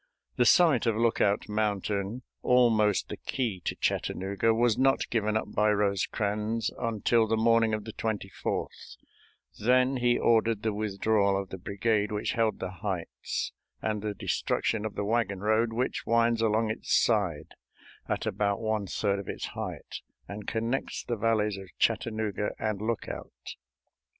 [0.35, 5.69] The summit of Lookout Mountain, almost the key to Chattanooga, was not given up by
[5.71, 8.95] Rosecrans until the morning of the 24th;
[9.59, 14.85] then he ordered the withdrawal of the brigade which held the heights, and the destruction
[14.85, 17.53] of the wagon road which winds along its side
[18.09, 23.55] at about one third of its height and connects the valleys of Chattanooga and Lookout.